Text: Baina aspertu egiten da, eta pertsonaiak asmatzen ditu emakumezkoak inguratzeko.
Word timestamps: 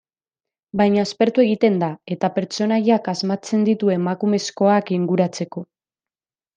Baina 0.79 1.03
aspertu 1.07 1.43
egiten 1.43 1.77
da, 1.83 1.91
eta 2.17 2.33
pertsonaiak 2.39 3.13
asmatzen 3.15 3.69
ditu 3.71 3.95
emakumezkoak 4.01 4.95
inguratzeko. 5.01 5.69